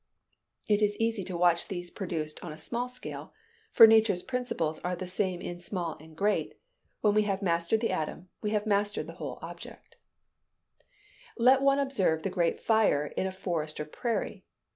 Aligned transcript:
It 0.67 0.81
is 0.81 0.97
easy 0.97 1.23
to 1.25 1.37
watch 1.37 1.67
these 1.67 1.91
produced 1.91 2.43
on 2.43 2.51
a 2.51 2.57
small 2.57 2.87
scale; 2.89 3.33
for 3.71 3.85
nature's 3.85 4.23
principles 4.23 4.79
are 4.79 4.95
the 4.95 5.05
same 5.05 5.41
in 5.41 5.59
small 5.59 5.95
and 5.99 6.17
great: 6.17 6.59
when 7.01 7.13
we 7.13 7.21
have 7.29 7.43
mastered 7.43 7.81
the 7.81 7.91
atom, 7.91 8.27
we 8.41 8.49
have 8.49 8.65
mastered 8.65 9.05
the 9.05 9.13
whole 9.21 9.37
object. 9.43 9.97
[Illustration: 11.37 11.37
SCENE 11.37 11.37
AT 11.37 11.37
OLNEY, 11.37 11.51
ILL.] 11.51 11.53
Let 11.53 11.61
one 11.61 11.79
observe 11.85 12.25
a 12.25 12.29
great 12.31 12.59
fire 12.59 13.05
in 13.15 13.27
a 13.27 13.31
forest 13.31 13.79
or 13.79 13.85
prairie. 13.85 14.43